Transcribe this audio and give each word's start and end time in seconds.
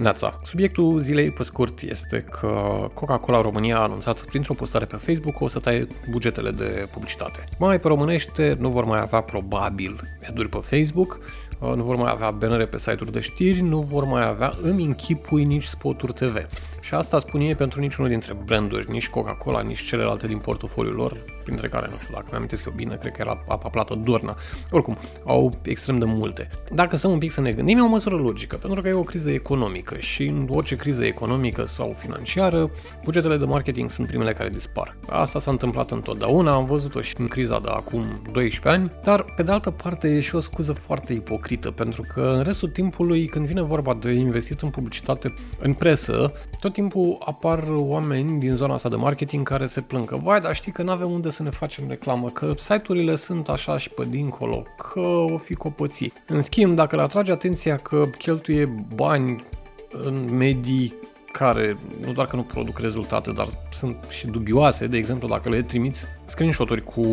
Neața. 0.00 0.36
Subiectul 0.42 1.00
zilei 1.00 1.30
pe 1.30 1.42
scurt 1.42 1.80
este 1.80 2.24
că 2.40 2.86
Coca-Cola 2.94 3.40
România 3.40 3.76
a 3.76 3.82
anunțat 3.82 4.20
printr-o 4.20 4.54
postare 4.54 4.84
pe 4.84 4.96
Facebook 4.96 5.36
că 5.36 5.44
o 5.44 5.48
să 5.48 5.58
taie 5.58 5.86
bugetele 6.10 6.50
de 6.50 6.88
publicitate. 6.92 7.44
Mai 7.58 7.80
pe 7.80 7.88
românește 7.88 8.56
nu 8.58 8.68
vor 8.68 8.84
mai 8.84 9.00
avea 9.00 9.20
probabil 9.20 10.00
eduri 10.20 10.48
pe 10.48 10.58
Facebook, 10.62 11.18
Uh, 11.22 11.49
nu 11.60 11.82
vor 11.82 11.96
mai 11.96 12.10
avea 12.10 12.30
bannere 12.30 12.66
pe 12.66 12.78
site-uri 12.78 13.12
de 13.12 13.20
știri, 13.20 13.60
nu 13.60 13.80
vor 13.80 14.04
mai 14.04 14.26
avea, 14.26 14.52
îmi 14.62 14.84
închipui 14.84 15.44
nici 15.44 15.64
spoturi 15.64 16.12
TV. 16.12 16.46
Și 16.80 16.94
asta 16.94 17.18
spun 17.18 17.40
ei 17.40 17.54
pentru 17.54 17.80
niciunul 17.80 18.10
dintre 18.10 18.36
branduri, 18.44 18.90
nici 18.90 19.08
Coca-Cola, 19.08 19.60
nici 19.60 19.82
celelalte 19.82 20.26
din 20.26 20.38
portofoliul 20.38 20.94
lor, 20.94 21.16
printre 21.44 21.68
care, 21.68 21.86
nu 21.90 21.96
știu, 21.96 22.14
dacă 22.14 22.26
mi-am 22.30 22.46
eu 22.66 22.72
bine, 22.76 22.96
cred 23.00 23.12
că 23.12 23.20
era 23.20 23.44
apa 23.48 23.68
plată 23.68 23.94
Dorna. 23.94 24.36
Oricum, 24.70 24.96
au 25.24 25.58
extrem 25.62 25.98
de 25.98 26.04
multe. 26.04 26.48
Dacă 26.72 26.96
să 26.96 27.08
un 27.08 27.18
pic 27.18 27.30
să 27.30 27.40
ne 27.40 27.52
gândim, 27.52 27.78
e 27.78 27.82
o 27.82 27.86
măsură 27.86 28.16
logică, 28.16 28.56
pentru 28.56 28.82
că 28.82 28.88
e 28.88 28.92
o 28.92 29.02
criză 29.02 29.30
economică 29.30 29.96
și 29.98 30.24
în 30.24 30.46
orice 30.50 30.76
criză 30.76 31.04
economică 31.04 31.64
sau 31.66 31.92
financiară, 31.96 32.70
bugetele 33.04 33.36
de 33.36 33.44
marketing 33.44 33.90
sunt 33.90 34.06
primele 34.06 34.32
care 34.32 34.48
dispar. 34.48 34.96
Asta 35.08 35.38
s-a 35.38 35.50
întâmplat 35.50 35.90
întotdeauna, 35.90 36.52
am 36.52 36.64
văzut-o 36.64 37.00
și 37.00 37.14
în 37.18 37.26
criza 37.26 37.58
de 37.58 37.68
acum 37.68 38.02
12 38.32 38.80
ani, 38.80 38.92
dar 39.04 39.22
pe 39.36 39.42
de 39.42 39.50
altă 39.50 39.70
parte 39.70 40.08
e 40.08 40.20
și 40.20 40.34
o 40.34 40.40
scuză 40.40 40.72
foarte 40.72 41.12
ipocrită, 41.12 41.48
pentru 41.56 42.04
că 42.14 42.20
în 42.36 42.42
restul 42.42 42.68
timpului, 42.68 43.26
când 43.26 43.46
vine 43.46 43.62
vorba 43.62 43.94
de 43.94 44.10
investit 44.10 44.60
în 44.60 44.70
publicitate, 44.70 45.34
în 45.58 45.74
presă, 45.74 46.32
tot 46.60 46.72
timpul 46.72 47.16
apar 47.24 47.64
oameni 47.68 48.38
din 48.38 48.54
zona 48.54 48.74
asta 48.74 48.88
de 48.88 48.96
marketing 48.96 49.48
care 49.48 49.66
se 49.66 49.80
plâng 49.80 50.04
că, 50.04 50.16
vai, 50.16 50.40
dar 50.40 50.54
știi 50.54 50.72
că 50.72 50.82
nu 50.82 50.90
avem 50.90 51.10
unde 51.10 51.30
să 51.30 51.42
ne 51.42 51.50
facem 51.50 51.84
reclamă, 51.88 52.28
că 52.28 52.52
site-urile 52.56 53.16
sunt 53.16 53.48
așa 53.48 53.78
și 53.78 53.90
pe 53.90 54.04
dincolo, 54.08 54.64
că 54.92 55.00
o 55.00 55.38
fi 55.38 55.54
copății. 55.54 56.12
În 56.26 56.40
schimb, 56.40 56.74
dacă 56.74 56.96
le 56.96 57.02
atrage 57.02 57.32
atenția 57.32 57.76
că 57.76 58.04
cheltuie 58.18 58.86
bani 58.94 59.44
în 59.90 60.36
medii 60.36 60.94
care 61.32 61.76
nu 62.06 62.12
doar 62.12 62.26
că 62.26 62.36
nu 62.36 62.42
produc 62.42 62.78
rezultate, 62.78 63.30
dar 63.32 63.48
sunt 63.72 63.96
și 64.08 64.26
dubioase, 64.26 64.86
de 64.86 64.96
exemplu 64.96 65.28
dacă 65.28 65.48
le 65.48 65.62
trimiți 65.62 66.04
screenshot-uri 66.24 66.82
cu 66.82 67.04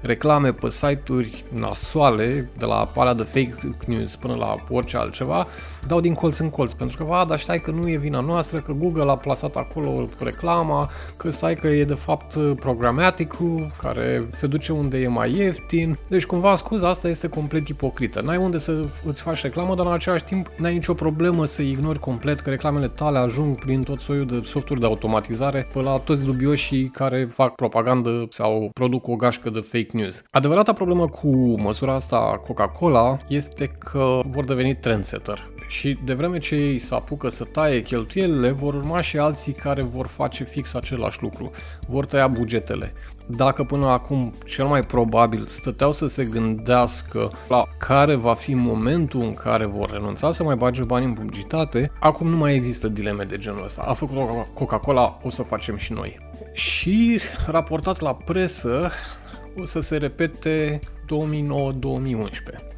reclame 0.00 0.52
pe 0.52 0.70
site-uri 0.70 1.44
nasoale, 1.54 2.50
de 2.58 2.64
la 2.64 2.88
alea 2.96 3.14
de 3.14 3.22
fake 3.22 3.74
news 3.86 4.16
până 4.16 4.34
la 4.34 4.56
orice 4.68 4.96
altceva, 4.96 5.46
dau 5.86 6.00
din 6.00 6.14
colț 6.14 6.38
în 6.38 6.50
colț, 6.50 6.72
pentru 6.72 6.96
că, 6.96 7.04
va, 7.04 7.24
dar 7.28 7.38
stai 7.38 7.60
că 7.60 7.70
nu 7.70 7.90
e 7.90 7.96
vina 7.96 8.20
noastră, 8.20 8.60
că 8.60 8.72
Google 8.72 9.10
a 9.10 9.16
plasat 9.16 9.56
acolo 9.56 10.08
reclama, 10.18 10.90
că 11.16 11.30
stai 11.30 11.56
că 11.56 11.66
e 11.66 11.84
de 11.84 11.94
fapt 11.94 12.36
programmatic 12.54 13.34
care 13.82 14.28
se 14.32 14.46
duce 14.46 14.72
unde 14.72 14.98
e 14.98 15.08
mai 15.08 15.36
ieftin. 15.36 15.98
Deci, 16.08 16.26
cumva, 16.26 16.56
scuza 16.56 16.88
asta 16.88 17.08
este 17.08 17.28
complet 17.28 17.68
ipocrită. 17.68 18.20
N-ai 18.20 18.36
unde 18.36 18.58
să 18.58 18.84
îți 19.04 19.22
faci 19.22 19.42
reclamă, 19.42 19.74
dar 19.74 19.86
în 19.86 19.92
același 19.92 20.24
timp 20.24 20.50
n-ai 20.56 20.72
nicio 20.72 20.94
problemă 20.94 21.44
să 21.44 21.62
ignori 21.62 21.98
complet 21.98 22.40
că 22.40 22.50
reclamele 22.50 22.88
tale 22.88 23.18
ajung 23.18 23.58
prin 23.58 23.82
tot 23.82 24.00
soiul 24.00 24.26
de 24.26 24.42
softuri 24.44 24.80
de 24.80 24.86
automatizare 24.86 25.66
pe 25.72 25.80
la 25.80 25.90
toți 26.04 26.24
dubioșii 26.24 26.88
care 26.88 27.24
fac 27.24 27.54
propagandă 27.54 28.26
sau 28.28 28.70
produc 28.72 29.08
o 29.08 29.16
gașcă 29.16 29.50
de 29.50 29.60
fake 29.60 29.96
news. 29.96 30.22
Adevărata 30.30 30.72
problemă 30.72 31.08
cu 31.08 31.60
măsura 31.60 31.94
asta 31.94 32.40
Coca-Cola 32.46 33.18
este 33.28 33.66
că 33.66 34.20
vor 34.30 34.44
deveni 34.44 34.76
trendsetter. 34.76 35.50
Și 35.70 35.98
de 36.04 36.14
vreme 36.14 36.38
ce 36.38 36.54
ei 36.54 36.78
se 36.78 36.94
apucă 36.94 37.28
să 37.28 37.44
taie 37.44 37.82
cheltuielile, 37.82 38.50
vor 38.50 38.74
urma 38.74 39.00
și 39.00 39.18
alții 39.18 39.52
care 39.52 39.82
vor 39.82 40.06
face 40.06 40.44
fix 40.44 40.74
același 40.74 41.22
lucru. 41.22 41.50
Vor 41.88 42.06
tăia 42.06 42.28
bugetele. 42.28 42.92
Dacă 43.26 43.64
până 43.64 43.86
acum 43.86 44.32
cel 44.46 44.66
mai 44.66 44.82
probabil 44.82 45.46
stăteau 45.48 45.92
să 45.92 46.06
se 46.06 46.24
gândească 46.24 47.32
la 47.48 47.64
care 47.78 48.14
va 48.14 48.34
fi 48.34 48.54
momentul 48.54 49.20
în 49.20 49.34
care 49.34 49.64
vor 49.64 49.90
renunța 49.90 50.32
să 50.32 50.42
mai 50.42 50.56
bage 50.56 50.82
bani 50.82 51.04
în 51.04 51.12
publicitate, 51.12 51.90
acum 52.00 52.28
nu 52.28 52.36
mai 52.36 52.54
există 52.54 52.88
dileme 52.88 53.24
de 53.24 53.38
genul 53.38 53.64
ăsta. 53.64 53.82
A 53.86 53.92
făcut 53.92 54.16
Coca-Cola, 54.54 55.18
o 55.22 55.30
să 55.30 55.42
facem 55.42 55.76
și 55.76 55.92
noi. 55.92 56.18
Și 56.52 57.20
raportat 57.46 58.00
la 58.00 58.14
presă, 58.14 58.90
o 59.60 59.64
să 59.64 59.80
se 59.80 59.96
repete 59.96 60.80
2009-2011. 62.56 62.69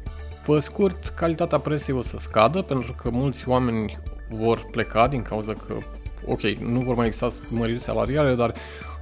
Pe 0.45 0.59
scurt, 0.59 1.07
calitatea 1.07 1.57
presei 1.57 1.95
o 1.95 2.01
să 2.01 2.17
scadă 2.17 2.61
pentru 2.61 2.93
că 2.93 3.09
mulți 3.09 3.49
oameni 3.49 3.97
vor 4.29 4.67
pleca 4.71 5.07
din 5.07 5.21
cauza 5.21 5.53
că, 5.53 5.77
ok, 6.25 6.41
nu 6.41 6.79
vor 6.79 6.95
mai 6.95 7.05
exista 7.05 7.29
măriri 7.49 7.79
salariale, 7.79 8.35
dar 8.35 8.53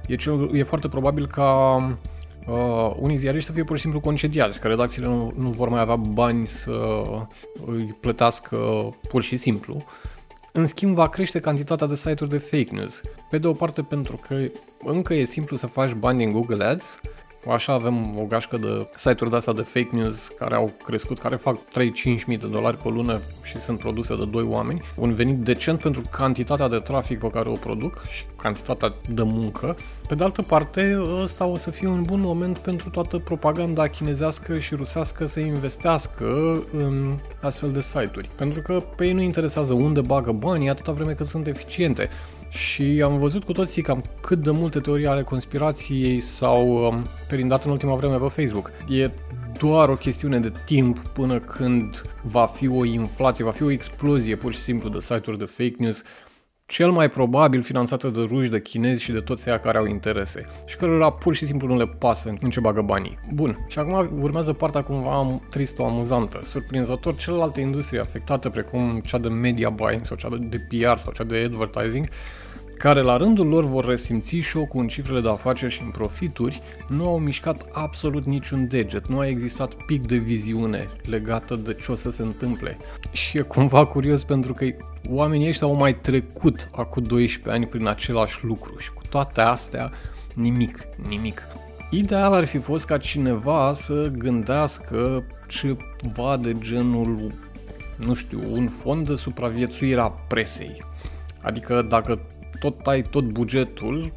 e, 0.06 0.16
cel, 0.16 0.56
e 0.56 0.62
foarte 0.62 0.88
probabil 0.88 1.26
ca 1.26 1.76
uh, 2.46 2.94
unii 2.96 3.16
ziariști 3.16 3.46
să 3.46 3.52
fie 3.52 3.64
pur 3.64 3.76
și 3.76 3.82
simplu 3.82 4.00
concediați, 4.00 4.60
că 4.60 4.68
redacțiile 4.68 5.08
nu, 5.08 5.32
nu 5.36 5.50
vor 5.50 5.68
mai 5.68 5.80
avea 5.80 5.96
bani 5.96 6.46
să 6.46 7.02
îi 7.66 7.96
plătească 8.00 8.56
pur 9.08 9.22
și 9.22 9.36
simplu. 9.36 9.84
În 10.52 10.66
schimb, 10.66 10.94
va 10.94 11.08
crește 11.08 11.40
cantitatea 11.40 11.86
de 11.86 11.94
site-uri 11.94 12.30
de 12.30 12.38
fake 12.38 12.68
news. 12.70 13.00
Pe 13.30 13.38
de 13.38 13.46
o 13.46 13.52
parte 13.52 13.82
pentru 13.82 14.20
că 14.28 14.36
încă 14.84 15.14
e 15.14 15.24
simplu 15.24 15.56
să 15.56 15.66
faci 15.66 15.92
bani 15.92 16.18
din 16.18 16.32
Google 16.32 16.64
Ads, 16.64 17.00
Așa 17.50 17.72
avem 17.72 18.18
o 18.18 18.24
gașcă 18.24 18.56
de 18.56 18.88
site-uri 18.96 19.30
de 19.30 19.36
astea 19.36 19.52
de 19.52 19.62
fake 19.62 19.88
news 19.90 20.28
care 20.38 20.54
au 20.54 20.72
crescut, 20.84 21.18
care 21.18 21.36
fac 21.36 21.56
3-5 21.56 21.60
mii 22.26 22.38
de 22.38 22.46
dolari 22.46 22.76
pe 22.76 22.88
lună 22.88 23.20
și 23.42 23.56
sunt 23.56 23.78
produse 23.78 24.16
de 24.16 24.24
doi 24.24 24.42
oameni. 24.42 24.82
Un 24.96 25.14
venit 25.14 25.38
decent 25.38 25.80
pentru 25.80 26.02
cantitatea 26.10 26.68
de 26.68 26.78
trafic 26.78 27.18
pe 27.18 27.30
care 27.30 27.48
o 27.48 27.52
produc 27.52 28.04
și 28.08 28.24
cantitatea 28.36 28.94
de 29.08 29.22
muncă. 29.22 29.76
Pe 30.08 30.14
de 30.14 30.24
altă 30.24 30.42
parte, 30.42 30.98
ăsta 31.22 31.46
o 31.46 31.56
să 31.56 31.70
fie 31.70 31.88
un 31.88 32.02
bun 32.02 32.20
moment 32.20 32.58
pentru 32.58 32.90
toată 32.90 33.18
propaganda 33.18 33.86
chinezească 33.86 34.58
și 34.58 34.74
rusească 34.74 35.26
să 35.26 35.40
investească 35.40 36.26
în 36.72 37.18
astfel 37.40 37.72
de 37.72 37.80
site-uri. 37.80 38.28
Pentru 38.36 38.62
că 38.62 38.82
pe 38.96 39.06
ei 39.06 39.12
nu 39.12 39.20
interesează 39.20 39.72
unde 39.72 40.00
bagă 40.00 40.32
banii 40.32 40.68
atâta 40.68 40.92
vreme 40.92 41.12
cât 41.12 41.26
sunt 41.26 41.46
eficiente. 41.46 42.08
Și 42.52 43.02
am 43.04 43.18
văzut 43.18 43.44
cu 43.44 43.52
toții 43.52 43.82
cam 43.82 44.04
cât 44.20 44.38
de 44.38 44.50
multe 44.50 44.80
teorii 44.80 45.06
ale 45.06 45.22
conspirației 45.22 46.20
s-au 46.20 46.68
um, 46.68 47.06
perindat 47.28 47.64
în 47.64 47.70
ultima 47.70 47.94
vreme 47.94 48.16
pe 48.16 48.28
Facebook. 48.28 48.70
E 48.88 49.10
doar 49.58 49.88
o 49.88 49.94
chestiune 49.94 50.38
de 50.38 50.52
timp 50.64 50.98
până 50.98 51.38
când 51.38 52.02
va 52.22 52.46
fi 52.46 52.68
o 52.68 52.84
inflație, 52.84 53.44
va 53.44 53.50
fi 53.50 53.62
o 53.62 53.70
explozie 53.70 54.36
pur 54.36 54.52
și 54.52 54.58
simplu 54.58 54.88
de 54.88 55.00
site-uri 55.00 55.38
de 55.38 55.44
fake 55.44 55.74
news 55.78 56.02
cel 56.72 56.90
mai 56.90 57.10
probabil 57.10 57.62
finanțată 57.62 58.08
de 58.08 58.20
ruși, 58.28 58.50
de 58.50 58.60
chinezi 58.60 59.02
și 59.02 59.12
de 59.12 59.20
toți 59.20 59.48
aia 59.48 59.58
care 59.58 59.78
au 59.78 59.86
interese 59.86 60.46
și 60.66 60.76
cărora 60.76 61.12
pur 61.12 61.34
și 61.34 61.46
simplu 61.46 61.68
nu 61.68 61.76
le 61.76 61.86
pasă 61.86 62.34
în 62.40 62.50
ce 62.50 62.60
bagă 62.60 62.80
banii. 62.80 63.18
Bun, 63.32 63.64
și 63.68 63.78
acum 63.78 64.22
urmează 64.22 64.52
partea 64.52 64.82
cumva 64.82 65.40
tristă, 65.50 65.82
amuzantă. 65.82 66.40
Surprinzător, 66.42 67.14
celelalte 67.16 67.60
industrie 67.60 68.00
afectate, 68.00 68.48
precum 68.48 69.02
cea 69.04 69.18
de 69.18 69.28
media 69.28 69.70
buying 69.70 70.04
sau 70.04 70.16
cea 70.16 70.28
de 70.40 70.66
PR 70.68 70.96
sau 70.96 71.12
cea 71.12 71.24
de 71.24 71.50
advertising, 71.52 72.08
care 72.82 73.00
la 73.00 73.16
rândul 73.16 73.46
lor 73.46 73.64
vor 73.64 73.84
resimți 73.84 74.36
șocul 74.36 74.80
în 74.80 74.88
cifrele 74.88 75.20
de 75.20 75.28
afaceri 75.28 75.72
și 75.72 75.82
în 75.82 75.90
profituri, 75.90 76.62
nu 76.88 77.08
au 77.08 77.18
mișcat 77.18 77.68
absolut 77.72 78.24
niciun 78.24 78.68
deget, 78.68 79.06
nu 79.06 79.18
a 79.18 79.26
existat 79.26 79.74
pic 79.74 80.06
de 80.06 80.16
viziune 80.16 80.88
legată 81.04 81.54
de 81.54 81.74
ce 81.74 81.92
o 81.92 81.94
să 81.94 82.10
se 82.10 82.22
întâmple. 82.22 82.76
Și 83.12 83.38
e 83.38 83.40
cumva 83.40 83.86
curios 83.86 84.24
pentru 84.24 84.52
că 84.52 84.64
oamenii 85.08 85.48
ăștia 85.48 85.66
au 85.66 85.74
mai 85.74 85.94
trecut 85.94 86.68
acum 86.72 87.02
12 87.02 87.50
ani 87.50 87.66
prin 87.66 87.86
același 87.86 88.44
lucru 88.44 88.78
și 88.78 88.92
cu 88.92 89.02
toate 89.10 89.40
astea 89.40 89.90
nimic, 90.34 90.86
nimic. 91.08 91.42
Ideal 91.90 92.32
ar 92.32 92.44
fi 92.44 92.58
fost 92.58 92.84
ca 92.84 92.98
cineva 92.98 93.72
să 93.74 94.10
gândească 94.16 95.24
ceva 95.48 96.36
de 96.36 96.54
genul, 96.58 97.32
nu 97.96 98.14
știu, 98.14 98.40
un 98.50 98.68
fond 98.68 99.06
de 99.06 99.14
supraviețuire 99.14 100.00
a 100.00 100.08
presei. 100.08 100.82
Adică 101.42 101.86
dacă 101.88 102.20
tot 102.58 102.82
tai 102.82 103.02
tot 103.02 103.24
bugetul, 103.24 104.12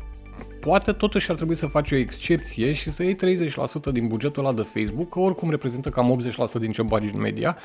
poate 0.60 0.92
totuși 0.92 1.30
ar 1.30 1.36
trebui 1.36 1.56
să 1.56 1.68
faci 1.68 1.92
o 1.92 1.96
excepție 1.96 2.74
și 2.74 2.92
să 2.92 3.04
iei 3.04 3.16
30% 3.16 3.92
din 3.92 4.08
bugetul 4.08 4.46
ăla 4.46 4.54
de 4.54 4.62
Facebook, 4.62 5.10
că 5.10 5.20
oricum 5.20 5.50
reprezintă 5.50 5.90
cam 5.90 6.20
80% 6.58 6.60
din 6.60 6.72
ce 6.72 6.82
bagi 6.82 7.14
în 7.14 7.20
media, 7.20 7.58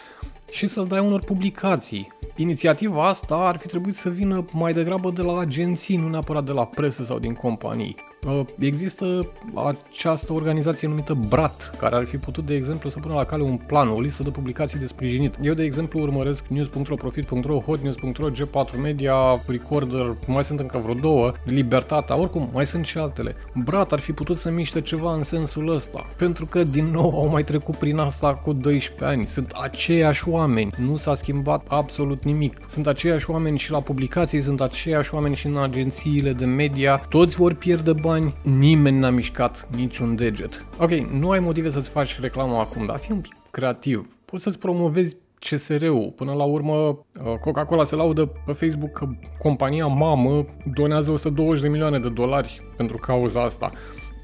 și 0.50 0.66
să-l 0.66 0.86
dai 0.86 1.00
unor 1.00 1.22
publicații. 1.22 2.12
Inițiativa 2.36 3.08
asta 3.08 3.34
ar 3.34 3.56
fi 3.56 3.66
trebuit 3.66 3.96
să 3.96 4.08
vină 4.08 4.44
mai 4.52 4.72
degrabă 4.72 5.10
de 5.10 5.22
la 5.22 5.38
agenții, 5.38 5.96
nu 5.96 6.08
neapărat 6.08 6.44
de 6.44 6.52
la 6.52 6.64
presă 6.64 7.04
sau 7.04 7.18
din 7.18 7.34
companii. 7.34 7.96
Uh, 8.26 8.40
există 8.58 9.32
această 9.54 10.32
organizație 10.32 10.88
numită 10.88 11.14
BRAT, 11.28 11.76
care 11.78 11.94
ar 11.94 12.04
fi 12.04 12.16
putut, 12.16 12.46
de 12.46 12.54
exemplu, 12.54 12.90
să 12.90 12.98
pună 12.98 13.14
la 13.14 13.24
cale 13.24 13.42
un 13.42 13.56
plan, 13.56 13.88
o 13.88 14.00
listă 14.00 14.22
de 14.22 14.30
publicații 14.30 14.78
de 14.78 14.86
sprijinit. 14.86 15.34
Eu, 15.42 15.54
de 15.54 15.62
exemplu, 15.62 16.00
urmăresc 16.00 16.46
news.ro, 16.46 16.94
profit.ro, 16.94 17.58
hotnews.ro, 17.58 18.30
G4 18.30 18.80
Media, 18.80 19.14
Recorder, 19.46 20.16
mai 20.26 20.44
sunt 20.44 20.58
încă 20.58 20.78
vreo 20.78 20.94
două, 20.94 21.32
Libertatea, 21.44 22.18
oricum, 22.18 22.48
mai 22.52 22.66
sunt 22.66 22.84
și 22.86 22.98
altele. 22.98 23.36
BRAT 23.64 23.92
ar 23.92 24.00
fi 24.00 24.12
putut 24.12 24.36
să 24.36 24.50
miște 24.50 24.80
ceva 24.80 25.14
în 25.14 25.22
sensul 25.22 25.68
ăsta, 25.68 26.06
pentru 26.16 26.46
că, 26.46 26.64
din 26.64 26.86
nou, 26.86 27.10
au 27.14 27.28
mai 27.28 27.44
trecut 27.44 27.76
prin 27.76 27.98
asta 27.98 28.34
cu 28.34 28.52
12 28.52 29.04
ani. 29.04 29.26
Sunt 29.26 29.52
aceiași 29.62 30.28
oameni, 30.28 30.39
nu 30.76 30.96
s-a 30.96 31.14
schimbat 31.14 31.64
absolut 31.68 32.22
nimic. 32.22 32.56
Sunt 32.66 32.86
aceiași 32.86 33.30
oameni 33.30 33.58
și 33.58 33.70
la 33.70 33.80
publicații, 33.80 34.40
sunt 34.40 34.60
aceiași 34.60 35.14
oameni 35.14 35.34
și 35.34 35.46
în 35.46 35.56
agențiile 35.56 36.32
de 36.32 36.44
media, 36.44 36.96
toți 37.08 37.36
vor 37.36 37.54
pierde 37.54 37.92
bani 37.92 38.08
bani, 38.10 38.34
nimeni 38.58 38.98
n-a 38.98 39.10
mișcat 39.10 39.66
niciun 39.76 40.14
deget. 40.14 40.66
Ok, 40.78 40.90
nu 40.90 41.30
ai 41.30 41.40
motive 41.40 41.70
să-ți 41.70 41.88
faci 41.88 42.20
reclamă 42.20 42.56
acum, 42.56 42.86
dar 42.86 42.98
fii 42.98 43.14
un 43.14 43.20
pic 43.20 43.36
creativ. 43.50 44.08
Poți 44.24 44.42
să-ți 44.42 44.58
promovezi 44.58 45.16
CSR-ul. 45.38 46.12
Până 46.16 46.32
la 46.32 46.44
urmă, 46.44 46.72
uh, 46.74 46.98
Coca-Cola 47.40 47.84
se 47.84 47.94
laudă 47.94 48.26
pe 48.46 48.52
Facebook 48.52 48.92
că 48.92 49.08
compania 49.38 49.86
mamă 49.86 50.44
donează 50.74 51.10
120 51.10 51.62
de 51.62 51.68
milioane 51.68 51.98
de 51.98 52.08
dolari 52.08 52.62
pentru 52.76 52.96
cauza 52.96 53.42
asta. 53.42 53.70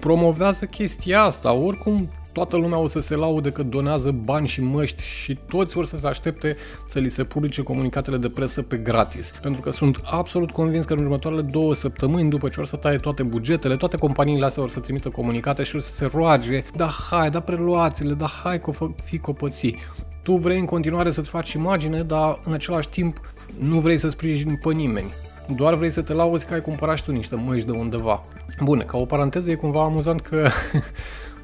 Promovează 0.00 0.64
chestia 0.64 1.22
asta, 1.22 1.52
oricum 1.52 2.10
toată 2.36 2.56
lumea 2.56 2.78
o 2.78 2.86
să 2.86 3.00
se 3.00 3.14
laude 3.14 3.50
că 3.50 3.62
donează 3.62 4.10
bani 4.10 4.46
și 4.46 4.62
măști 4.62 5.02
și 5.02 5.38
toți 5.48 5.74
vor 5.74 5.84
să 5.84 5.96
se 5.96 6.06
aștepte 6.06 6.56
să 6.86 6.98
li 6.98 7.08
se 7.08 7.24
publice 7.24 7.62
comunicatele 7.62 8.16
de 8.16 8.28
presă 8.28 8.62
pe 8.62 8.76
gratis. 8.76 9.32
Pentru 9.42 9.60
că 9.60 9.70
sunt 9.70 10.00
absolut 10.04 10.50
convins 10.50 10.84
că 10.84 10.92
în 10.92 10.98
următoarele 10.98 11.42
două 11.42 11.74
săptămâni, 11.74 12.30
după 12.30 12.48
ce 12.48 12.60
or 12.60 12.66
să 12.66 12.76
taie 12.76 12.96
toate 12.96 13.22
bugetele, 13.22 13.76
toate 13.76 13.96
companiile 13.96 14.44
astea 14.44 14.62
vor 14.62 14.70
să 14.70 14.80
trimită 14.80 15.08
comunicate 15.08 15.62
și 15.62 15.74
or 15.74 15.80
să 15.80 15.94
se 15.94 16.10
roage, 16.12 16.64
da 16.76 16.86
hai, 17.10 17.30
da 17.30 17.40
preluați-le, 17.40 18.12
da 18.12 18.26
hai 18.26 18.60
că 18.60 18.70
o 18.78 18.90
fi 19.02 19.18
copății. 19.18 19.78
Tu 20.22 20.36
vrei 20.36 20.58
în 20.58 20.64
continuare 20.64 21.10
să-ți 21.10 21.28
faci 21.28 21.52
imagine, 21.52 22.02
dar 22.02 22.40
în 22.44 22.52
același 22.52 22.88
timp 22.88 23.20
nu 23.58 23.80
vrei 23.80 23.98
să 23.98 24.08
sprijini 24.08 24.58
pe 24.62 24.72
nimeni. 24.72 25.12
Doar 25.56 25.74
vrei 25.74 25.90
să 25.90 26.02
te 26.02 26.12
lauzi 26.12 26.46
că 26.46 26.54
ai 26.54 26.60
cumpărat 26.60 26.96
și 26.96 27.04
tu 27.04 27.12
niște 27.12 27.36
măști 27.36 27.66
de 27.66 27.72
undeva. 27.72 28.24
Bun, 28.62 28.84
ca 28.86 28.98
o 28.98 29.04
paranteză 29.04 29.50
e 29.50 29.54
cumva 29.54 29.82
amuzant 29.82 30.20
că 30.20 30.48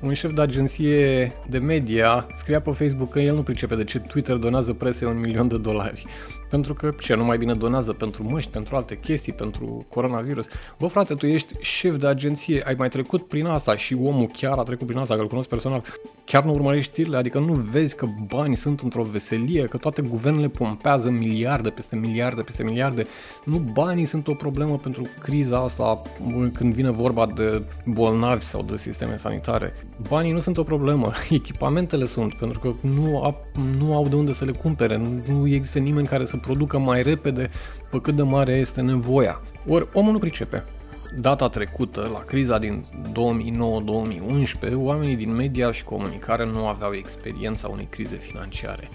un 0.02 0.14
șef 0.14 0.32
de 0.32 0.40
agenție 0.40 1.32
de 1.48 1.58
media 1.58 2.26
scria 2.34 2.60
pe 2.60 2.70
Facebook 2.70 3.10
că 3.10 3.20
el 3.20 3.34
nu 3.34 3.42
pricepe 3.42 3.74
de 3.74 3.84
ce 3.84 3.98
Twitter 3.98 4.36
donează 4.36 4.72
presei 4.72 5.08
un 5.08 5.20
milion 5.20 5.48
de 5.48 5.58
dolari. 5.58 6.04
Pentru 6.50 6.74
că 6.74 6.92
ce, 7.00 7.14
nu 7.14 7.24
mai 7.24 7.38
bine 7.38 7.54
donează 7.54 7.92
pentru 7.92 8.24
măști, 8.28 8.50
pentru 8.50 8.76
alte 8.76 8.98
chestii, 8.98 9.32
pentru 9.32 9.86
coronavirus. 9.88 10.46
Bă, 10.78 10.86
frate, 10.86 11.14
tu 11.14 11.26
ești 11.26 11.54
șef 11.60 11.96
de 11.96 12.06
agenție, 12.06 12.62
ai 12.66 12.74
mai 12.78 12.88
trecut 12.88 13.28
prin 13.28 13.46
asta 13.46 13.76
și 13.76 13.96
omul 14.02 14.26
chiar 14.26 14.58
a 14.58 14.62
trecut 14.62 14.86
prin 14.86 14.98
asta, 14.98 15.14
că 15.14 15.20
îl 15.20 15.28
cunosc 15.28 15.48
personal. 15.48 15.82
Chiar 16.24 16.44
nu 16.44 16.52
urmărești 16.52 16.90
știrile, 16.90 17.16
adică 17.16 17.38
nu 17.38 17.52
vezi 17.52 17.96
că 17.96 18.06
banii 18.26 18.56
sunt 18.56 18.80
într-o 18.80 19.02
veselie, 19.02 19.64
că 19.64 19.76
toate 19.76 20.02
guvernele 20.02 20.48
pompează 20.48 21.10
miliarde 21.10 21.68
peste 21.68 21.96
miliarde 21.96 22.42
peste 22.42 22.62
miliarde. 22.62 23.06
Nu 23.44 23.56
banii 23.56 24.04
sunt 24.04 24.28
o 24.28 24.34
problemă 24.34 24.76
pentru 24.76 25.06
criza 25.20 25.58
asta 25.58 26.02
când 26.52 26.74
vine 26.74 26.90
vorba 26.90 27.26
de 27.26 27.62
bolnavi 27.84 28.44
sau 28.44 28.62
de 28.62 28.76
sisteme 28.76 29.16
sanitare. 29.16 29.74
Banii 30.08 30.32
nu 30.32 30.40
sunt 30.40 30.58
o 30.58 30.62
problemă, 30.62 31.12
echipamentele 31.30 32.04
sunt, 32.04 32.34
pentru 32.34 32.58
că 32.58 32.72
nu, 32.80 33.22
a, 33.22 33.34
nu 33.78 33.94
au 33.94 34.08
de 34.08 34.14
unde 34.14 34.32
să 34.32 34.44
le 34.44 34.52
cumpere, 34.52 35.00
nu 35.26 35.46
există 35.48 35.78
nimeni 35.78 36.06
care 36.06 36.24
să 36.24 36.36
producă 36.36 36.78
mai 36.78 37.02
repede 37.02 37.50
pe 37.90 38.00
cât 38.00 38.14
de 38.14 38.22
mare 38.22 38.52
este 38.52 38.80
nevoia. 38.80 39.40
Ori 39.68 39.88
omul 39.92 40.12
nu 40.12 40.18
pricepe. 40.18 40.64
Data 41.20 41.48
trecută, 41.48 42.10
la 42.12 42.18
criza 42.18 42.58
din 42.58 42.84
2009-2011, 44.68 44.72
oamenii 44.74 45.16
din 45.16 45.34
media 45.34 45.72
și 45.72 45.84
comunicare 45.84 46.46
nu 46.46 46.66
aveau 46.66 46.92
experiența 46.92 47.68
unei 47.68 47.86
crize 47.90 48.16
financiare. 48.16 48.88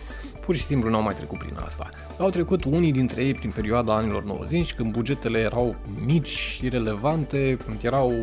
Pur 0.45 0.55
și 0.55 0.63
simplu 0.63 0.89
n-au 0.89 1.01
mai 1.01 1.13
trecut 1.13 1.37
prin 1.37 1.57
asta. 1.65 1.89
Au 2.19 2.29
trecut 2.29 2.63
unii 2.63 2.91
dintre 2.91 3.23
ei 3.23 3.33
prin 3.33 3.51
perioada 3.51 3.95
anilor 3.95 4.23
90, 4.23 4.73
când 4.73 4.91
bugetele 4.91 5.39
erau 5.39 5.75
mici, 6.05 6.59
irelevante, 6.63 7.57
când 7.65 7.83
erau 7.83 8.13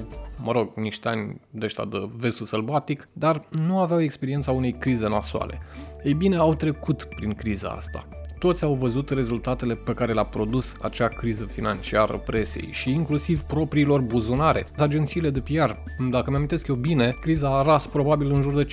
mă 0.43 0.53
rog, 0.53 0.71
niște 0.75 1.09
ani 1.09 1.41
de 1.51 1.65
ăștia 1.65 1.85
de 1.85 2.09
vestul 2.17 2.47
sălbatic, 2.47 3.09
dar 3.13 3.45
nu 3.51 3.79
aveau 3.79 4.01
experiența 4.01 4.53
unei 4.53 4.73
crize 4.73 5.09
nasoale. 5.09 5.61
Ei 6.03 6.15
bine, 6.15 6.37
au 6.37 6.55
trecut 6.55 7.05
prin 7.05 7.35
criza 7.35 7.69
asta 7.69 8.09
toți 8.45 8.65
au 8.65 8.75
văzut 8.75 9.11
rezultatele 9.11 9.75
pe 9.75 9.93
care 9.95 10.13
le-a 10.13 10.25
produs 10.25 10.75
acea 10.83 11.09
criză 11.09 11.45
financiară 11.45 12.23
presei 12.27 12.69
și 12.73 12.91
inclusiv 12.91 13.43
propriilor 13.43 14.01
buzunare. 14.01 14.67
Agențiile 14.79 15.31
de 15.31 15.41
PR, 15.41 15.71
dacă 16.11 16.31
mi 16.31 16.37
amintesc 16.37 16.67
eu 16.67 16.75
bine, 16.75 17.17
criza 17.21 17.59
a 17.59 17.63
ras 17.63 17.87
probabil 17.87 18.33
în 18.33 18.43
jur 18.43 18.55
de 18.55 18.67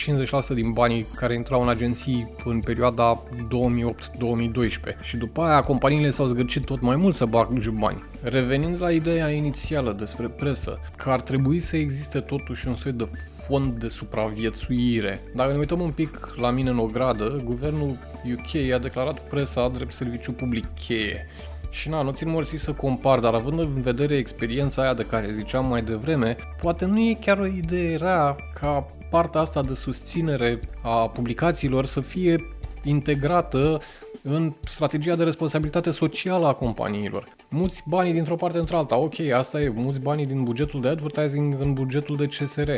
50% 0.51 0.53
din 0.53 0.71
banii 0.71 1.05
care 1.15 1.33
intrau 1.33 1.61
în 1.61 1.69
agenții 1.69 2.27
în 2.45 2.59
perioada 2.59 3.23
2008-2012 3.23 5.01
și 5.01 5.17
după 5.17 5.41
aia 5.41 5.61
companiile 5.61 6.09
s-au 6.09 6.25
zgârcit 6.25 6.65
tot 6.65 6.81
mai 6.81 6.95
mult 6.95 7.15
să 7.15 7.25
bage 7.25 7.69
bani. 7.69 8.03
Revenind 8.21 8.81
la 8.81 8.91
ideea 8.91 9.29
inițială 9.29 9.91
despre 9.91 10.27
presă, 10.27 10.79
că 10.97 11.09
ar 11.09 11.21
trebui 11.21 11.59
să 11.59 11.77
existe 11.77 12.19
totuși 12.19 12.67
un 12.67 12.75
soi 12.75 12.91
de 12.91 13.07
fond 13.47 13.65
de 13.65 13.87
supraviețuire. 13.87 15.19
Dacă 15.35 15.51
ne 15.51 15.57
uităm 15.57 15.79
un 15.79 15.91
pic 15.91 16.33
la 16.35 16.49
mine 16.49 16.69
în 16.69 16.77
ogradă, 16.77 17.41
guvernul 17.43 17.97
UK 18.25 18.71
a 18.73 18.77
declarat 18.77 19.19
presa 19.19 19.67
drept 19.67 19.93
serviciu 19.93 20.31
public 20.31 20.65
cheie. 20.85 21.27
Și 21.69 21.89
na, 21.89 22.01
nu 22.01 22.11
țin 22.11 22.29
morții 22.29 22.57
să 22.57 22.71
compar, 22.71 23.19
dar 23.19 23.33
având 23.33 23.59
în 23.59 23.81
vedere 23.81 24.15
experiența 24.15 24.81
aia 24.81 24.93
de 24.93 25.05
care 25.05 25.31
ziceam 25.31 25.67
mai 25.67 25.81
devreme, 25.81 26.35
poate 26.61 26.85
nu 26.85 26.99
e 26.99 27.17
chiar 27.21 27.37
o 27.37 27.45
idee 27.45 27.95
rea 27.95 28.35
ca 28.53 28.85
partea 29.09 29.41
asta 29.41 29.61
de 29.61 29.73
susținere 29.73 30.59
a 30.81 31.09
publicațiilor 31.09 31.85
să 31.85 32.01
fie 32.01 32.43
integrată 32.83 33.81
în 34.23 34.53
strategia 34.63 35.15
de 35.15 35.23
responsabilitate 35.23 35.89
socială 35.89 36.47
a 36.47 36.53
companiilor. 36.53 37.27
Muți 37.49 37.83
banii 37.87 38.13
dintr-o 38.13 38.35
parte 38.35 38.57
într-alta, 38.57 38.97
ok, 38.97 39.19
asta 39.19 39.61
e, 39.61 39.71
muți 39.75 39.99
banii 39.99 40.25
din 40.25 40.43
bugetul 40.43 40.81
de 40.81 40.87
advertising 40.87 41.55
în 41.59 41.73
bugetul 41.73 42.15
de 42.15 42.25
CSR. 42.25 42.71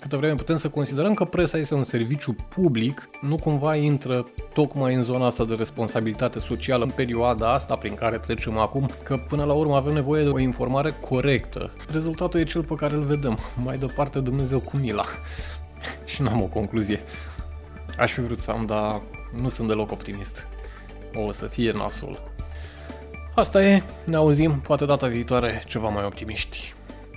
Câte 0.00 0.16
vreme 0.16 0.34
putem 0.34 0.56
să 0.56 0.68
considerăm 0.68 1.14
că 1.14 1.24
presa 1.24 1.58
este 1.58 1.74
un 1.74 1.84
serviciu 1.84 2.36
public, 2.48 3.08
nu 3.20 3.36
cumva 3.36 3.76
intră 3.76 4.26
tocmai 4.52 4.94
în 4.94 5.02
zona 5.02 5.26
asta 5.26 5.44
de 5.44 5.54
responsabilitate 5.54 6.38
socială 6.38 6.84
în 6.84 6.90
perioada 6.90 7.52
asta 7.52 7.76
prin 7.76 7.94
care 7.94 8.18
trecem 8.18 8.58
acum, 8.58 8.88
că 9.02 9.16
până 9.16 9.44
la 9.44 9.52
urmă 9.52 9.76
avem 9.76 9.92
nevoie 9.92 10.22
de 10.22 10.28
o 10.28 10.38
informare 10.38 10.90
corectă. 11.08 11.70
Rezultatul 11.92 12.40
e 12.40 12.44
cel 12.44 12.62
pe 12.62 12.74
care 12.74 12.94
îl 12.94 13.02
vedem. 13.02 13.38
Mai 13.64 13.78
departe 13.78 14.20
Dumnezeu 14.20 14.58
cu 14.58 14.76
mila. 14.76 15.04
Și 16.04 16.22
n-am 16.22 16.42
o 16.42 16.46
concluzie. 16.46 17.00
Aș 17.98 18.12
fi 18.12 18.20
vrut 18.20 18.38
să 18.38 18.50
am, 18.50 18.66
dar 18.66 19.00
nu 19.40 19.48
sunt 19.48 19.68
deloc 19.68 19.90
optimist. 19.90 20.46
O 21.14 21.32
să 21.32 21.46
fie 21.46 21.72
nasul. 21.72 22.20
Asta 23.34 23.64
e, 23.64 23.82
ne 24.04 24.16
auzim 24.16 24.60
poate 24.60 24.84
data 24.84 25.06
viitoare 25.06 25.62
ceva 25.66 25.88
mai 25.88 26.04
optimiști. 26.04 26.74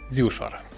Zi 0.09 0.21
ușoară! 0.21 0.68